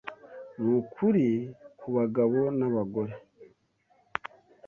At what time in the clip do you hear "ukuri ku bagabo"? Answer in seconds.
0.79-2.39